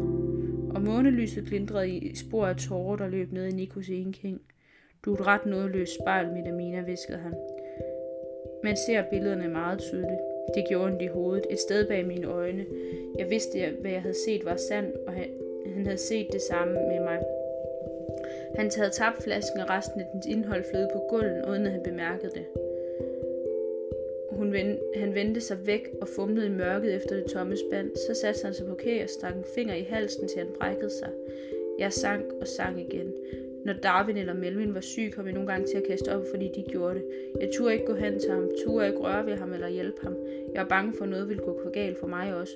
og 0.69 0.81
månelyset 0.81 1.45
glindrede 1.45 1.89
i 1.89 2.15
spor 2.15 2.47
af 2.47 2.55
tårer, 2.55 2.95
der 2.95 3.07
løb 3.07 3.31
ned 3.31 3.45
i 3.45 3.55
Nikos 3.55 3.89
enkæng. 3.89 4.41
Du 5.05 5.13
er 5.13 5.19
et 5.19 5.27
ret 5.27 5.45
nådeløst 5.45 5.97
spejl, 6.01 6.27
Midamina, 6.33 6.81
viskede 6.81 7.17
han. 7.17 7.33
Man 8.63 8.77
ser 8.87 9.03
billederne 9.11 9.47
meget 9.47 9.79
tydeligt. 9.79 10.28
Det 10.55 10.65
gjorde 10.69 10.85
ondt 10.85 11.01
i 11.01 11.07
hovedet, 11.07 11.45
et 11.49 11.59
sted 11.59 11.87
bag 11.87 12.05
mine 12.05 12.27
øjne. 12.27 12.65
Jeg 13.17 13.29
vidste, 13.29 13.59
at 13.59 13.73
hvad 13.73 13.91
jeg 13.91 14.01
havde 14.01 14.23
set 14.25 14.45
var 14.45 14.55
sandt, 14.55 14.95
og 15.07 15.13
han, 15.13 15.29
han 15.75 15.85
havde 15.85 15.97
set 15.97 16.27
det 16.31 16.41
samme 16.41 16.73
med 16.73 16.99
mig. 16.99 17.19
Han 18.55 18.71
havde 18.75 18.89
tabt 18.89 19.23
flasken, 19.23 19.59
og 19.59 19.69
resten 19.69 20.01
af 20.01 20.07
dens 20.13 20.25
indhold 20.25 20.63
flød 20.71 20.87
på 20.93 20.99
gulvet, 21.09 21.45
uden 21.49 21.65
at 21.65 21.71
han 21.71 21.83
bemærkede 21.83 22.31
det. 22.31 22.45
Hun 24.31 24.53
vend, 24.53 24.79
han 24.95 25.15
vendte 25.15 25.41
sig 25.41 25.57
væk 25.65 25.89
og 26.01 26.07
fumlede 26.07 26.47
i 26.47 26.49
mørket 26.49 26.95
efter 26.95 27.15
det 27.15 27.25
tomme 27.25 27.57
spand. 27.57 27.95
Så 27.95 28.13
satte 28.21 28.43
han 28.43 28.53
sig 28.53 28.67
på 28.67 28.75
kæ 28.75 29.03
og 29.03 29.09
stak 29.09 29.35
en 29.35 29.43
finger 29.55 29.75
i 29.75 29.83
halsen, 29.89 30.27
til 30.27 30.37
han 30.37 30.47
brækkede 30.59 30.89
sig. 30.89 31.09
Jeg 31.79 31.93
sank 31.93 32.25
og 32.41 32.47
sank 32.47 32.77
igen. 32.77 33.13
Når 33.65 33.73
Darwin 33.73 34.17
eller 34.17 34.33
Melvin 34.33 34.73
var 34.73 34.81
syg, 34.81 35.11
kom 35.15 35.25
jeg 35.25 35.33
nogle 35.33 35.49
gange 35.51 35.67
til 35.67 35.77
at 35.77 35.87
kaste 35.87 36.15
op, 36.15 36.23
fordi 36.31 36.51
de 36.55 36.63
gjorde 36.71 36.95
det. 36.95 37.05
Jeg 37.41 37.49
turde 37.57 37.73
ikke 37.73 37.85
gå 37.85 37.95
hen 37.95 38.19
til 38.19 38.31
ham, 38.31 38.49
turde 38.65 38.87
ikke 38.87 38.99
røre 38.99 39.25
ved 39.25 39.37
ham 39.37 39.53
eller 39.53 39.69
hjælpe 39.69 40.01
ham. 40.03 40.15
Jeg 40.53 40.61
var 40.61 40.69
bange 40.69 40.93
for, 40.97 41.03
at 41.03 41.09
noget 41.09 41.29
ville 41.29 41.43
gå 41.43 41.59
for 41.63 41.69
galt 41.71 41.97
for 41.99 42.07
mig 42.07 42.35
også. 42.35 42.55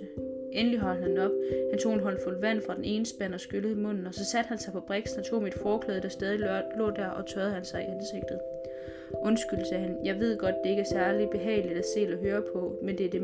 Endelig 0.51 0.79
holdt 0.79 1.01
han 1.01 1.17
op. 1.17 1.31
Han 1.71 1.79
tog 1.79 1.93
en 1.93 1.99
håndfuld 1.99 2.41
vand 2.41 2.61
fra 2.61 2.75
den 2.75 2.83
ene 2.83 3.05
spand 3.05 3.33
og 3.33 3.39
skyllede 3.39 3.73
i 3.73 3.75
munden, 3.75 4.07
og 4.07 4.13
så 4.13 4.25
satte 4.25 4.47
han 4.47 4.57
sig 4.57 4.73
på 4.73 4.79
briksen 4.79 5.19
og 5.19 5.25
tog 5.25 5.43
mit 5.43 5.53
forklæde, 5.53 6.01
der 6.01 6.09
stadig 6.09 6.39
lå 6.77 6.89
der, 6.89 7.07
og 7.07 7.27
tørrede 7.27 7.53
han 7.53 7.65
sig 7.65 7.81
i 7.81 7.85
ansigtet. 7.85 8.39
Undskyld, 9.21 9.65
sagde 9.65 9.83
han. 9.83 9.97
Jeg 10.05 10.19
ved 10.19 10.37
godt, 10.37 10.55
det 10.63 10.69
ikke 10.69 10.81
er 10.81 10.93
særlig 10.93 11.29
behageligt 11.29 11.77
at 11.77 11.85
se 11.95 12.07
og 12.13 12.19
høre 12.19 12.41
på, 12.53 12.79
men 12.81 12.97
det, 12.97 13.05
er 13.05 13.09
det, 13.09 13.21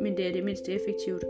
men 0.00 0.16
det 0.16 0.26
er 0.26 0.32
det 0.32 0.44
mindst 0.44 0.68
effektivt. 0.68 1.24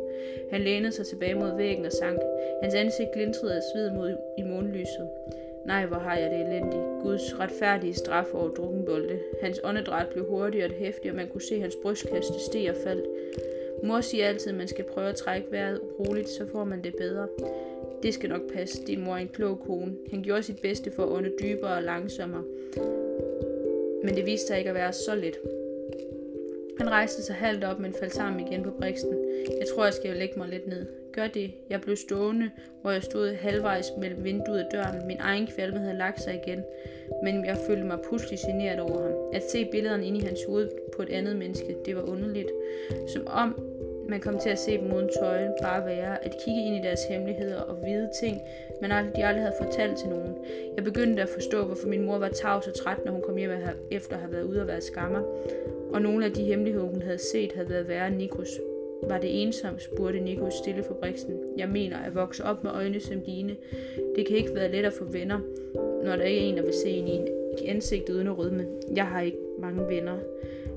Han 0.52 0.60
lænede 0.60 0.92
sig 0.92 1.06
tilbage 1.06 1.34
mod 1.34 1.56
væggen 1.56 1.84
og 1.84 1.92
sank. 1.92 2.20
Hans 2.62 2.74
ansigt 2.74 3.12
glintrede 3.14 3.56
af 3.56 3.62
sved 3.74 3.90
mod 3.90 4.16
i 4.38 4.42
månelyset. 4.42 5.08
Nej, 5.66 5.86
hvor 5.86 5.96
har 5.96 6.16
jeg 6.16 6.30
det 6.30 6.40
elendigt. 6.40 6.82
Guds 7.02 7.38
retfærdige 7.38 7.94
straf 7.94 8.34
over 8.34 8.48
drukkenbolde. 8.48 9.18
Hans 9.42 9.60
åndedræt 9.64 10.06
blev 10.08 10.26
hurtigere 10.28 10.66
og 10.66 10.74
hæftigere, 10.74 11.12
og 11.12 11.16
man 11.16 11.28
kunne 11.28 11.42
se 11.42 11.60
hans 11.60 11.76
brystkaste 11.82 12.40
steg 12.40 12.70
og 12.70 12.76
faldt. 12.84 13.06
Mor 13.84 14.00
siger 14.00 14.26
altid, 14.26 14.50
at 14.50 14.58
man 14.58 14.68
skal 14.68 14.84
prøve 14.84 15.08
at 15.08 15.16
trække 15.16 15.52
vejret 15.52 15.80
roligt, 15.98 16.28
så 16.28 16.46
får 16.46 16.64
man 16.64 16.84
det 16.84 16.94
bedre. 16.96 17.28
Det 18.02 18.14
skal 18.14 18.28
nok 18.28 18.52
passe. 18.52 18.86
Din 18.86 19.04
mor 19.04 19.12
er 19.12 19.18
en 19.18 19.28
klog 19.28 19.60
kone. 19.60 19.96
Han 20.10 20.22
gjorde 20.22 20.42
sit 20.42 20.60
bedste 20.62 20.90
for 20.90 21.02
at 21.02 21.08
ånde 21.08 21.32
dybere 21.42 21.76
og 21.76 21.82
langsommere. 21.82 22.44
Men 24.04 24.14
det 24.14 24.26
viste 24.26 24.46
sig 24.46 24.58
ikke 24.58 24.70
at 24.70 24.74
være 24.74 24.92
så 24.92 25.14
let. 25.14 25.38
Han 26.78 26.90
rejste 26.90 27.22
sig 27.22 27.34
halvt 27.34 27.64
op, 27.64 27.78
men 27.78 27.92
faldt 27.92 28.14
sammen 28.14 28.46
igen 28.46 28.62
på 28.62 28.70
briksten. 28.70 29.21
Jeg 29.48 29.66
tror, 29.74 29.84
jeg 29.84 29.94
skal 29.94 30.16
lægge 30.16 30.38
mig 30.38 30.48
lidt 30.48 30.66
ned. 30.66 30.86
Gør 31.12 31.26
det. 31.26 31.54
Jeg 31.70 31.80
blev 31.80 31.96
stående, 31.96 32.50
hvor 32.82 32.90
jeg 32.90 33.02
stod 33.02 33.34
halvvejs 33.34 33.92
mellem 33.98 34.24
vinduet 34.24 34.64
og 34.64 34.72
døren. 34.72 35.06
Min 35.06 35.16
egen 35.20 35.46
kvalme 35.46 35.78
havde 35.78 35.98
lagt 35.98 36.22
sig 36.22 36.40
igen, 36.44 36.64
men 37.22 37.44
jeg 37.44 37.56
følte 37.66 37.84
mig 37.84 37.98
pludselig 38.08 38.38
generet 38.46 38.80
over 38.80 39.02
ham. 39.02 39.12
At 39.32 39.42
se 39.50 39.68
billederne 39.72 40.06
ind 40.06 40.16
i 40.16 40.20
hans 40.20 40.40
hoved 40.48 40.70
på 40.96 41.02
et 41.02 41.08
andet 41.08 41.36
menneske, 41.36 41.76
det 41.86 41.96
var 41.96 42.02
underligt. 42.02 42.48
Som 43.08 43.26
om 43.26 43.60
man 44.08 44.20
kom 44.20 44.38
til 44.38 44.50
at 44.50 44.58
se 44.58 44.78
dem 44.78 44.92
uden 44.92 45.10
tøj, 45.20 45.48
bare 45.62 45.86
være, 45.86 46.24
at 46.24 46.32
kigge 46.44 46.66
ind 46.66 46.76
i 46.76 46.86
deres 46.88 47.04
hemmeligheder 47.04 47.60
og 47.60 47.76
vide 47.86 48.10
ting, 48.20 48.40
man 48.82 48.92
aldrig, 48.92 49.16
de 49.16 49.24
aldrig 49.24 49.42
havde 49.42 49.56
fortalt 49.62 49.98
til 49.98 50.08
nogen. 50.08 50.34
Jeg 50.76 50.84
begyndte 50.84 51.22
at 51.22 51.28
forstå, 51.28 51.64
hvorfor 51.64 51.88
min 51.88 52.06
mor 52.06 52.18
var 52.18 52.28
tavs 52.28 52.66
og 52.66 52.74
træt, 52.74 53.04
når 53.04 53.12
hun 53.12 53.22
kom 53.22 53.36
hjem 53.36 53.50
efter 53.90 54.14
at 54.14 54.22
have 54.22 54.32
været 54.32 54.44
ude 54.44 54.60
og 54.60 54.66
være 54.66 54.80
skammer. 54.80 55.22
Og 55.92 56.02
nogle 56.02 56.24
af 56.24 56.32
de 56.32 56.44
hemmeligheder, 56.44 56.86
hun 56.86 57.02
havde 57.02 57.18
set, 57.18 57.52
havde 57.52 57.70
været 57.70 57.88
værre 57.88 58.06
end 58.06 58.16
Nikos. 58.16 58.60
Var 59.08 59.18
det 59.18 59.42
ensom, 59.42 59.78
spurgte 59.78 60.20
Nico 60.20 60.50
stille 60.50 60.82
for 60.82 60.94
Brixen. 60.94 61.34
Jeg 61.58 61.68
mener, 61.68 61.96
at 61.98 62.14
vokse 62.14 62.44
op 62.44 62.64
med 62.64 62.70
øjne 62.70 63.00
som 63.00 63.20
dine. 63.20 63.56
Det 64.16 64.26
kan 64.26 64.36
ikke 64.36 64.54
være 64.54 64.72
let 64.72 64.84
at 64.84 64.92
få 64.92 65.04
venner, 65.04 65.40
når 66.04 66.16
der 66.16 66.22
ikke 66.22 66.40
er 66.40 66.50
en, 66.50 66.56
der 66.56 66.62
vil 66.62 66.74
se 66.74 66.90
en 66.90 67.08
i 67.08 67.66
ansigtet 67.66 68.14
uden 68.14 68.26
at 68.26 68.38
rødme. 68.38 68.66
Jeg 68.96 69.06
har 69.06 69.20
ikke 69.20 69.38
mange 69.60 69.88
venner. 69.88 70.18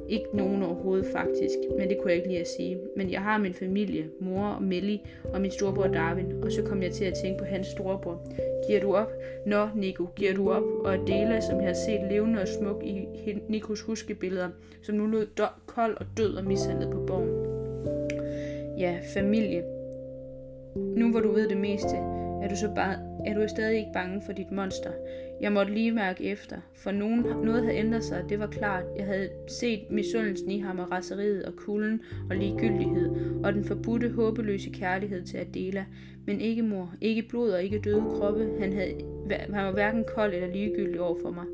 Ikke 0.09 0.25
nogen 0.33 0.63
overhovedet 0.63 1.05
faktisk, 1.05 1.57
men 1.77 1.89
det 1.89 1.97
kunne 1.97 2.09
jeg 2.09 2.17
ikke 2.17 2.27
lige 2.27 2.39
at 2.39 2.47
sige. 2.47 2.79
Men 2.95 3.11
jeg 3.11 3.21
har 3.21 3.37
min 3.37 3.53
familie, 3.53 4.09
mor 4.19 4.47
og 4.47 4.63
Melly 4.63 4.97
og 5.33 5.41
min 5.41 5.51
storebror 5.51 5.87
Darwin, 5.87 6.43
og 6.43 6.51
så 6.51 6.63
kom 6.63 6.83
jeg 6.83 6.91
til 6.91 7.05
at 7.05 7.13
tænke 7.23 7.39
på 7.39 7.45
hans 7.45 7.67
storebror. 7.67 8.21
Giver 8.67 8.81
du 8.81 8.95
op? 8.95 9.11
Nå, 9.45 9.67
Nico, 9.75 10.05
giver 10.15 10.33
du 10.33 10.51
op? 10.51 10.63
Og 10.63 10.93
Adela, 10.93 11.41
som 11.41 11.57
jeg 11.57 11.67
har 11.67 11.73
set 11.73 12.11
levende 12.11 12.41
og 12.41 12.47
smuk 12.47 12.83
i 12.83 13.07
Nikos 13.49 13.81
huskebilleder, 13.81 14.49
som 14.81 14.95
nu 14.95 15.05
lød 15.05 15.27
kold 15.65 15.97
og 15.97 16.05
død 16.17 16.35
og 16.35 16.45
mishandlet 16.45 16.91
på 16.91 17.05
borgen. 17.07 17.54
Ja, 18.77 18.99
familie. 19.13 19.63
Nu 20.75 21.11
hvor 21.11 21.19
du 21.19 21.31
ved 21.31 21.49
det 21.49 21.57
meste, 21.57 21.95
er 22.43 22.49
du 22.49 22.55
så 22.55 22.71
bare, 22.75 22.95
er 23.25 23.33
du 23.33 23.47
stadig 23.47 23.77
ikke 23.77 23.93
bange 23.93 24.21
for 24.25 24.33
dit 24.33 24.51
monster. 24.51 24.91
Jeg 25.41 25.51
måtte 25.51 25.73
lige 25.73 25.91
mærke 25.91 26.23
efter, 26.23 26.57
for 26.75 26.91
nogen, 26.91 27.19
noget 27.19 27.63
havde 27.63 27.77
ændret 27.77 28.03
sig, 28.03 28.25
det 28.29 28.39
var 28.39 28.47
klart. 28.47 28.83
Jeg 28.97 29.05
havde 29.05 29.29
set 29.47 29.79
misundelsen 29.89 30.51
i 30.51 30.59
ham 30.59 30.79
og 30.79 30.91
raseriet 30.91 31.45
og 31.45 31.55
kulden 31.55 32.01
og 32.29 32.35
ligegyldighed 32.35 33.09
og 33.43 33.53
den 33.53 33.63
forbudte, 33.63 34.09
håbeløse 34.09 34.69
kærlighed 34.69 35.23
til 35.23 35.37
Adela. 35.37 35.85
Men 36.25 36.41
ikke 36.41 36.61
mor, 36.61 36.93
ikke 37.01 37.21
blod 37.29 37.49
og 37.49 37.63
ikke 37.63 37.79
døde 37.79 38.03
kroppe. 38.17 38.49
Han, 38.59 38.73
havde, 38.73 38.93
han 39.31 39.65
var 39.65 39.71
hverken 39.71 40.05
kold 40.15 40.33
eller 40.33 40.51
ligegyldig 40.51 41.01
over 41.01 41.17
for 41.21 41.31
mig. 41.31 41.45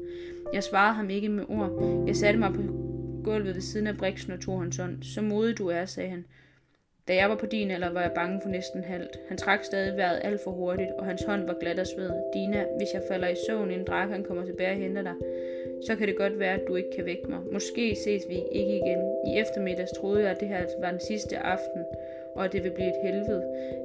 Jeg 0.53 0.63
svarede 0.63 0.95
ham 0.95 1.09
ikke 1.09 1.29
med 1.29 1.43
ord. 1.49 2.03
Jeg 2.07 2.15
satte 2.15 2.39
mig 2.39 2.53
på 2.53 2.61
gulvet 3.23 3.55
ved 3.55 3.61
siden 3.61 3.87
af 3.87 3.97
Brixen 3.97 4.33
og 4.33 4.39
tog 4.39 4.61
hans 4.61 4.77
hånd. 4.77 5.03
Så 5.03 5.21
modig 5.21 5.57
du 5.57 5.67
er, 5.67 5.85
sagde 5.85 6.09
han. 6.09 6.25
Da 7.08 7.15
jeg 7.15 7.29
var 7.29 7.36
på 7.36 7.46
din 7.46 7.72
alder, 7.72 7.91
var 7.93 8.01
jeg 8.01 8.12
bange 8.15 8.41
for 8.41 8.50
næsten 8.50 8.84
halvt. 8.84 9.20
Han 9.27 9.38
trak 9.38 9.63
stadig 9.63 9.98
vejret 9.98 10.22
alt 10.24 10.41
for 10.43 10.51
hurtigt, 10.51 10.91
og 10.98 11.05
hans 11.05 11.24
hånd 11.24 11.46
var 11.46 11.58
glat 11.60 11.79
af 11.79 11.88
sved. 11.88 12.12
Dina, 12.34 12.65
hvis 12.77 12.93
jeg 12.93 13.03
falder 13.08 13.27
i 13.27 13.36
søvn, 13.48 13.72
inden 13.72 13.88
Drakan 13.88 14.24
kommer 14.24 14.46
tilbage 14.46 14.72
og 14.72 14.77
henter 14.77 15.01
dig, 15.01 15.13
så 15.88 15.96
kan 15.96 16.08
det 16.08 16.17
godt 16.17 16.39
være, 16.39 16.53
at 16.53 16.67
du 16.67 16.75
ikke 16.75 16.91
kan 16.96 17.05
vække 17.05 17.27
mig. 17.29 17.39
Måske 17.51 17.96
ses 17.96 18.24
vi 18.29 18.36
ikke 18.51 18.75
igen. 18.75 19.00
I 19.27 19.39
eftermiddags 19.39 19.91
troede 19.91 20.22
jeg, 20.22 20.31
at 20.31 20.39
det 20.39 20.48
her 20.48 20.65
var 20.81 20.91
den 20.91 21.00
sidste 21.00 21.38
aften, 21.38 21.84
og 22.36 22.46
at 22.46 22.53
det 22.53 22.63
vil 22.63 22.72
blive 22.72 22.88
et 22.88 23.03
helvede. 23.03 23.43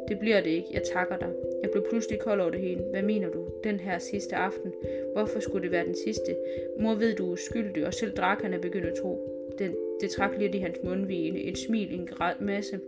Det 0.09 0.19
bliver 0.19 0.41
det 0.41 0.51
ikke. 0.51 0.69
Jeg 0.73 0.83
takker 0.95 1.17
dig. 1.17 1.29
Jeg 1.63 1.71
blev 1.71 1.85
pludselig 1.89 2.19
kold 2.19 2.41
over 2.41 2.51
det 2.51 2.61
hele. 2.61 2.83
Hvad 2.91 3.03
mener 3.03 3.29
du? 3.29 3.49
Den 3.65 3.81
her 3.81 3.99
sidste 3.99 4.37
aften? 4.37 4.73
Hvorfor 5.13 5.41
skulle 5.41 5.63
det 5.63 5.73
være 5.73 5.87
den 5.87 5.97
sidste? 6.05 6.37
Mor 6.79 6.95
ved, 6.95 7.15
du 7.17 7.29
er 7.29 7.33
uskyldig, 7.33 7.87
og 7.87 7.95
selv 7.95 8.13
Drakan 8.17 8.55
er 8.55 8.59
begyndt 8.59 8.87
at 8.87 8.95
tro. 8.95 9.36
Den, 9.59 9.71
det 10.01 10.11
trak 10.11 10.31
lidt 10.39 10.55
i 10.55 10.59
hans 10.59 10.79
mundvige, 10.85 11.43
et 11.43 11.59
smil, 11.59 11.95
en 11.95 12.09
masse. 12.41 12.81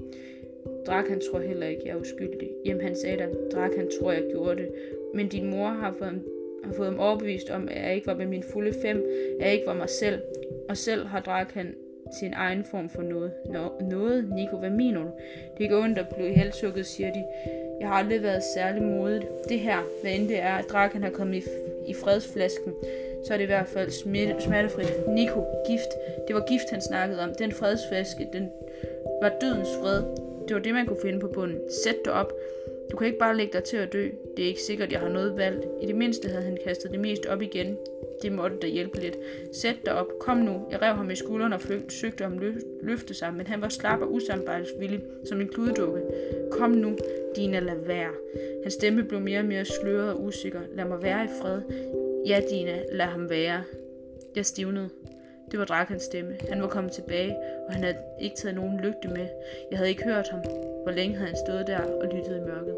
Drak 0.87 1.09
han 1.09 1.21
tror 1.21 1.41
heller 1.41 1.67
ikke, 1.67 1.83
jeg 1.85 1.93
er 1.93 2.01
uskyldig. 2.01 2.51
Jamen 2.67 2.83
han 2.83 2.97
sagde 2.97 3.17
da, 3.17 3.29
Drak 3.53 3.71
han 3.77 3.91
tror, 4.01 4.13
jeg 4.13 4.25
gjorde 4.31 4.57
det. 4.57 4.69
Men 5.15 5.29
din 5.29 5.51
mor 5.51 5.69
har 5.69 5.95
fået, 5.99 6.23
har 6.65 6.73
fået 6.73 6.89
ham 6.89 6.99
overbevist 6.99 7.51
om, 7.51 7.69
at 7.69 7.83
jeg 7.83 7.95
ikke 7.95 8.07
var 8.07 8.15
med 8.15 8.27
min 8.27 8.43
fulde 8.43 8.73
fem, 8.83 9.05
at 9.41 9.47
jeg 9.47 9.55
ikke 9.55 9.67
var 9.67 9.75
mig 9.75 9.89
selv. 9.89 10.21
Og 10.69 10.77
selv 10.77 11.07
har 11.07 11.21
Drak 11.21 11.53
han 11.53 11.75
sin 12.21 12.33
egen 12.33 12.65
form 12.65 12.89
for 12.89 13.03
noget. 13.03 13.33
Nå, 13.47 13.89
noget? 13.91 14.31
Nico, 14.35 14.57
hvad 14.57 14.71
mener 14.71 15.03
du? 15.03 15.11
Det 15.59 15.71
går 15.71 15.83
ondt 15.83 15.99
at 15.99 16.09
blive 16.09 16.35
halshugget, 16.35 16.87
siger 16.87 17.13
de. 17.13 17.25
Jeg 17.81 17.89
har 17.89 17.95
aldrig 17.95 18.23
været 18.23 18.43
særlig 18.57 18.83
modig. 18.83 19.29
Det 19.49 19.61
her, 19.61 19.79
hvad 20.03 20.13
end 20.13 20.29
det 20.29 20.39
er, 20.41 20.55
at 20.55 20.65
Draken 20.71 21.03
har 21.03 21.11
kommet 21.11 21.37
i, 21.37 21.43
i 21.91 21.95
fredsflasken, 21.95 22.73
så 23.25 23.33
er 23.33 23.37
det 23.37 23.45
i 23.45 23.47
hvert 23.47 23.69
fald 23.69 23.91
smertefrit. 24.41 25.09
Nico, 25.09 25.41
gift. 25.69 25.93
Det 26.29 26.35
var 26.35 26.45
gift, 26.49 26.71
han 26.71 26.81
snakkede 26.81 27.21
om. 27.21 27.31
Den 27.39 27.53
fredsflaske, 27.53 28.29
den 28.33 28.49
var 29.23 29.33
dødens 29.41 29.69
fred. 29.83 30.03
Det 30.49 30.55
var 30.55 30.63
det, 30.63 30.75
man 30.75 30.87
kunne 30.87 31.03
finde 31.03 31.21
på 31.21 31.29
bunden. 31.29 31.59
Sæt 31.85 31.97
dig 32.05 32.13
op. 32.13 32.33
Du 32.91 32.97
kan 32.97 33.07
ikke 33.07 33.19
bare 33.19 33.37
lægge 33.37 33.53
dig 33.53 33.65
til 33.65 33.77
at 33.77 33.93
dø. 33.93 34.09
Det 34.37 34.43
er 34.43 34.49
ikke 34.49 34.63
sikkert, 34.63 34.93
jeg 34.93 35.01
har 35.01 35.09
noget 35.09 35.37
valgt. 35.37 35.67
I 35.83 35.87
det 35.87 35.95
mindste 35.95 36.29
havde 36.29 36.45
han 36.45 36.59
kastet 36.67 36.91
det 36.91 37.01
mest 37.01 37.27
op 37.27 37.43
igen. 37.43 37.77
Det 38.23 38.33
måtte 38.33 38.57
da 38.57 38.67
hjælpe 38.67 39.01
lidt. 39.01 39.19
Sæt 39.53 39.77
dig 39.85 39.95
op. 39.95 40.07
Kom 40.21 40.37
nu. 40.37 40.67
Jeg 40.71 40.83
rev 40.83 40.95
ham 40.95 41.11
i 41.11 41.15
skulderen 41.15 41.53
og 41.53 41.61
flygte, 41.61 41.95
søgte 41.95 42.25
om 42.25 42.39
lø- 42.39 42.87
løfte 42.87 43.15
sig, 43.15 43.35
men 43.35 43.47
han 43.47 43.63
var 43.63 43.69
slap 43.69 44.01
og 44.01 44.13
usamarbejdsvillig 44.13 45.01
som 45.25 45.41
en 45.41 45.49
kludedukke. 45.49 46.01
Kom 46.51 46.71
nu, 46.71 46.97
Dina, 47.37 47.59
lad 47.59 47.77
være. 47.87 48.11
Hans 48.63 48.75
stemme 48.75 49.05
blev 49.05 49.21
mere 49.21 49.39
og 49.39 49.45
mere 49.45 49.65
sløret 49.65 50.13
og 50.13 50.23
usikker. 50.25 50.61
Lad 50.75 50.85
mig 50.85 51.03
være 51.03 51.25
i 51.25 51.29
fred. 51.43 51.61
Ja, 52.27 52.41
Dina, 52.51 52.83
lad 52.93 53.07
ham 53.07 53.31
være. 53.31 53.63
Jeg 54.37 54.47
stivnede. 54.47 54.89
Det 55.51 55.59
var 55.59 55.65
Drakans 55.65 56.03
stemme. 56.03 56.37
Han 56.49 56.63
var 56.63 56.69
kommet 56.69 56.93
tilbage, 56.93 57.37
og 57.67 57.73
han 57.73 57.85
havde 57.85 57.97
ikke 58.21 58.37
taget 58.37 58.55
nogen 58.55 58.81
lygte 58.81 59.09
med. 59.09 59.29
Jeg 59.71 59.79
havde 59.79 59.91
ikke 59.91 60.05
hørt 60.05 60.29
ham. 60.29 60.41
Hvor 60.83 60.91
længe 60.91 61.17
havde 61.17 61.29
han 61.29 61.39
stået 61.47 61.67
der 61.67 61.79
og 61.79 62.07
lyttet 62.15 62.37
i 62.37 62.41
mørket. 62.41 62.77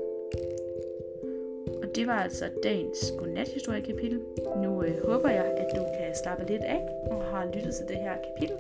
Og 1.83 1.97
det 1.97 2.07
var 2.07 2.23
altså 2.23 2.45
dagens 2.63 3.13
godnathistorie-kapitel. 3.19 4.21
Nu 4.57 4.83
øh, 4.83 5.05
håber 5.05 5.29
jeg, 5.29 5.45
at 5.45 5.67
du 5.77 5.83
kan 5.99 6.15
slappe 6.23 6.47
lidt 6.47 6.63
af 6.63 6.89
og 7.11 7.25
har 7.25 7.51
lyttet 7.55 7.75
til 7.75 7.89
det 7.89 7.97
her 7.97 8.15
kapitel, 8.27 8.57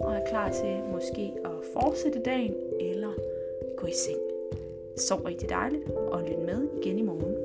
og 0.00 0.14
er 0.14 0.26
klar 0.26 0.52
til 0.52 0.78
måske 0.92 1.32
at 1.44 1.50
fortsætte 1.72 2.20
dagen 2.24 2.54
eller 2.80 3.12
gå 3.76 3.86
i 3.86 3.92
seng. 3.92 4.18
Sov 4.96 5.18
rigtig 5.18 5.48
dejligt, 5.48 5.90
og 5.90 6.22
lyt 6.22 6.38
med 6.38 6.68
igen 6.82 6.98
i 6.98 7.02
morgen. 7.02 7.43